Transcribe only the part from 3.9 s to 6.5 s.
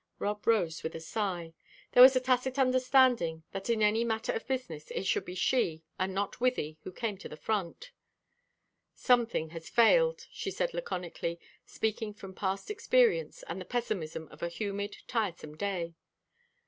matter of business it should be she, and not